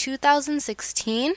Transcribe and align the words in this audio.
2016 0.00 1.32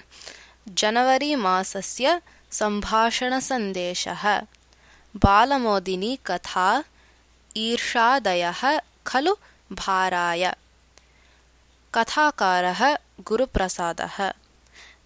January 0.79 1.35
मासस्य 1.45 2.19
सम्भाषणसन्देशः 2.59 4.23
बालमोदिनी 5.23 6.15
कथा 6.27 6.67
ईर्षादयः 7.63 8.61
खलु 9.09 9.33
भाराय 9.79 10.51
कथाकारः 11.95 12.83
गुरुप्रसादः 13.29 14.17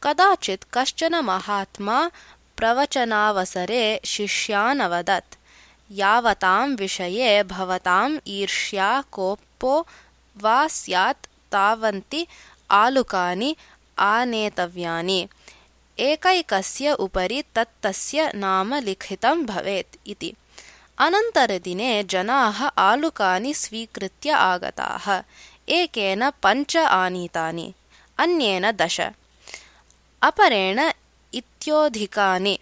कदाचित् 0.03 0.65
कश्चन 0.77 1.15
महात्मा 1.31 1.97
प्रवचनावसरे 2.57 3.83
शिष्यान् 4.13 4.81
अवदत् 4.87 5.37
यावतां 6.01 6.67
विषये 6.81 7.41
भवताम् 7.55 8.19
ईर्ष्या 8.37 8.89
कोपो 9.17 9.73
वा 10.43 10.59
स्यात् 10.77 11.27
तावन्ति 11.51 12.25
आलुकानि 12.71 13.55
आनेतव्यानि। 13.99 15.27
एकैकस्य 15.99 16.93
उपरि 16.93 17.43
तत्तस्य 17.55 18.31
नाम 18.35 18.73
लिखितं 18.73 19.45
भवेत् 19.45 19.97
इति। 20.07 20.33
अनन्तरदिने 20.97 22.03
जनाः 22.03 22.65
आलुकानि 22.65 23.53
स्वीकृत्य 23.53 24.29
आगताः। 24.29 25.23
एकेन 25.69 26.29
पञ्च 26.29 26.77
आनीतानि 26.77 27.73
अन्येन 28.17 28.71
दश। 28.71 29.01
अपरेण 30.21 30.91
इत्योधिकानि। 31.33 32.59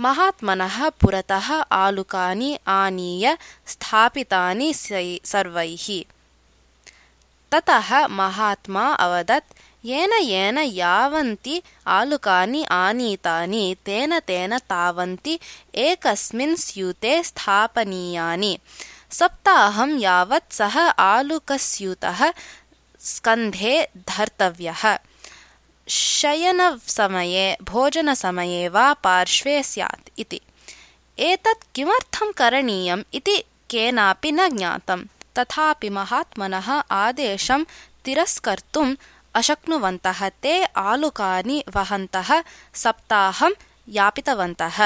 महात्मनः 0.00 0.88
पुरतः 0.88 1.52
आलुकानि 1.60 2.58
आनीय 2.68 3.38
स्थापितानि 3.66 4.72
सर्वैः 5.24 6.17
ततः 7.52 8.06
महात्मा 8.06 8.92
अवदत् 8.92 9.54
येन 9.84 10.12
येन 10.12 10.58
यावन्ति 10.58 11.62
आलुकानि 11.86 12.64
आनीतानि 12.64 13.76
तेन 13.86 14.18
तेन 14.18 14.58
तावन्ति 14.58 15.38
एकस्मिन् 15.74 16.56
स्यूते 16.56 17.22
स्थापनीयानि। 17.22 18.58
सप्ताहं 19.10 19.98
यावत् 19.98 20.52
सः 20.52 20.78
आलुकस्यूतः 20.80 22.32
स्कन्धे 23.00 23.88
धर्तव्यः। 23.96 24.98
शयनसमये 25.88 27.56
भोजनसमये 27.62 28.68
वा 28.68 28.92
पार्श्वे 28.92 29.62
स्यात् 29.62 30.08
इति। 30.18 30.40
एतत् 31.18 31.66
किमर्थं 31.74 32.32
करणीयम् 32.32 33.02
इति 33.14 33.36
केनापि 33.70 34.32
न 34.32 34.56
ज्ञातम् 34.56 35.04
तथापि 35.36 35.88
महात्मनः 35.88 36.68
आदेशं 36.90 37.64
तिरस्कर्तुम् 38.04 38.96
अशक्नुवन्तः 39.34 40.28
ते 40.28 40.64
आलुकानि 40.64 41.64
वहन्तः 41.76 42.30
सप्ताहं 42.74 43.52
यापितवन्तः। 43.88 44.78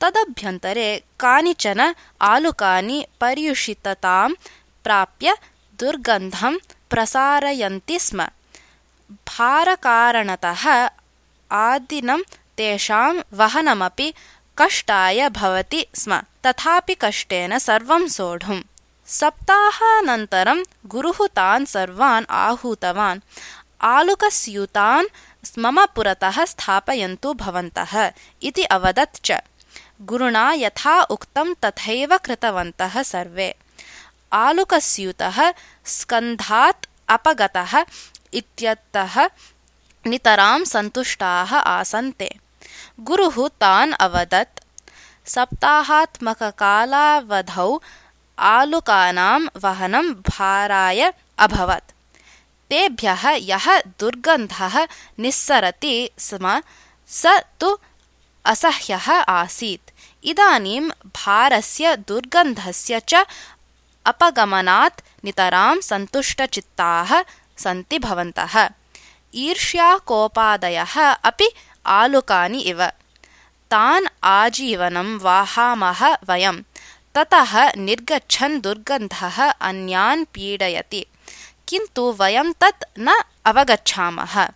तदभ्यन्तरे 0.00 0.88
कानिचन 1.20 1.94
आलुकानि 2.20 3.06
पर्युषिततां 3.20 4.30
प्राप्य 4.84 5.36
दुर्गन्धं 5.80 6.58
प्रसारयन्ति 6.90 7.98
स्म। 7.98 8.22
भारकारणतः 9.10 10.64
आदिनं 11.52 12.22
तेषां 12.56 13.14
वहनमपि 13.32 14.14
कष्टाय 14.58 15.28
भवति 15.28 15.86
स्म। 15.94 16.22
तथापि 16.46 16.94
कष्टेन 17.00 17.58
सर्वं 17.58 18.08
सोढुम् 18.08 18.62
सप्ताहानन्तरं 19.10 20.62
गुरुः 20.86 21.26
तान् 21.36 21.66
सर्वान् 21.66 22.24
आहूतवान्। 22.30 23.20
आलुकस्यूतान् 23.94 25.06
मम 25.58 25.84
पुरतः 25.94 26.44
स्थापयन्तु 26.44 27.34
भवन्तः 27.34 28.12
इति 28.42 28.64
अवदत् 28.76 29.20
च। 29.24 29.26
गुरुणा 30.02 30.52
यथा 30.56 31.02
उक्तं 31.14 31.54
तथैव 31.64 32.16
कृतवन्तः 32.16 33.02
सर्वे। 33.02 33.54
आलुकस्यूतः 34.32 35.52
स्कन्धात् 35.84 36.86
अपगतः 37.08 37.84
इत्यतः 38.34 39.28
नितरां 40.06 40.64
सन्तुष्टाः 40.64 41.56
आसन् 41.56 42.12
ते 42.18 42.34
गुरुः 43.00 43.48
तान् 43.60 43.92
अवदत् 44.00 44.60
सप्ताहात्मककालावधौ 45.26 47.80
आलुकानां 48.40 49.46
वहनं 49.56 50.12
भाराय 50.12 51.12
अभवत्। 51.38 51.92
तेभ्यः 52.70 53.28
यः 53.28 53.66
दुर्गन्धः 54.00 54.86
निस्सरति 55.18 56.10
स्म 56.18 56.62
स 57.08 57.26
तु 57.60 57.78
असह्यः 58.44 59.10
आसीत्। 59.12 59.90
इदानीं 60.24 60.90
भारस्य 61.06 61.96
दुर्गन्धस्य 61.96 63.00
च 63.08 63.26
अपगमनात् 64.06 65.24
नितरां 65.24 65.80
सन्तुष्टचित्ताः 65.80 67.22
सन्ति 67.58 67.98
भवन्तः। 67.98 68.70
ईर्ष्याकोपादयः 69.34 71.00
अपि 71.12 71.48
आलुकानि 71.86 72.58
इव। 72.58 72.86
तान् 73.70 74.06
आजीवनं 74.24 75.18
वाहामः 75.18 76.16
वयम् 76.28 76.62
ततः 77.14 77.72
निर्गच्छन् 77.76 78.60
दुर्गन्धः 78.60 79.50
अन्यान् 79.50 80.24
पीडयति। 80.24 81.06
किन्तु 81.68 82.02
वयं 82.20 82.52
तत् 82.52 82.84
न 82.98 83.22
अवगच्छामः। 83.44 84.48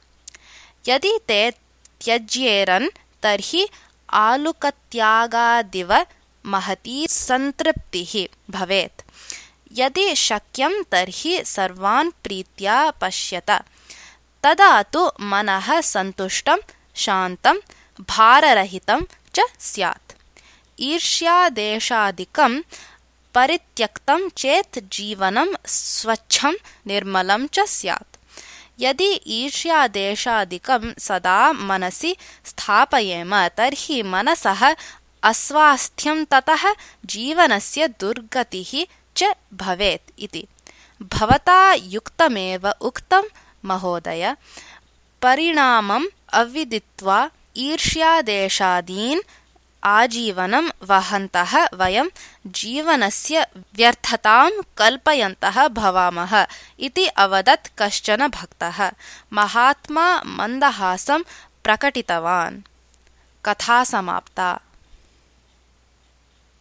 यदि 0.89 1.19
ते 1.29 1.51
त्यज्येरन् 1.51 2.89
तर्हि 3.23 3.69
आलुकत्यागादिव 4.13 6.07
महती 6.47 7.07
सन्तृप्तिः 7.11 8.13
भवेत्। 8.51 9.03
यदि 9.73 10.17
शक्यं 10.17 10.83
तर्हि 10.93 11.43
सर्वान् 11.45 12.11
प्रीत्या 12.25 12.91
पश्यत। 12.91 13.51
तदा 14.43 14.83
तु 14.83 15.11
मनः 15.21 15.81
सन्तुष्टं 15.81 16.57
शान्तं 16.95 17.55
भाररहितं 18.01 19.01
च 19.35 19.41
स्यात् 19.61 20.13
ईर्ष्यादेशादिकं 20.81 22.61
परित्यक्तं 23.35 24.29
चेत् 24.29 24.79
जीवनं 24.93 25.55
स्वच्छं 25.67 26.53
निर्मलं 26.87 27.47
च 27.47 27.61
स्यात्। 27.61 28.17
यदि 28.81 29.21
ईर्ष्यादेशादिकं 29.27 30.95
सदा 30.99 31.53
मनसि 31.53 32.17
स्थापयेम 32.45 33.49
तर्हि 33.49 34.03
मनसः 34.03 34.75
अस्वास्थ्यं 35.23 36.25
ततः 36.25 36.75
जीवनस्य 37.07 37.89
दुर्गतिः 37.89 38.87
च 39.17 39.25
भवेत् 39.55 40.13
इति। 40.19 40.47
भवता 41.03 41.75
युक्तमेव 41.75 42.69
उक्तं 42.81 43.23
महोदय। 43.65 44.37
परिणामम् 45.23 46.07
अविदित्वा 46.33 47.31
ईर्ष्यादेशादीन् 47.57 49.21
आजीवनं 49.85 50.71
वहन्तः 50.83 51.67
वयं 51.75 52.09
जीवनस्य 52.47 53.47
व्यर्थतां 53.77 54.51
कल्पयन्तः 54.77 55.69
भवामः 55.69 56.47
इति 56.79 57.07
अवदत् 57.07 57.69
कश्चन 57.79 58.29
भक्तः। 58.29 58.93
महात्मा 59.33 60.23
मन्दहासं 60.27 61.23
प्रकटितवान्। 61.65 62.61
कथा 63.45 63.85
समाप्ता 63.85 64.61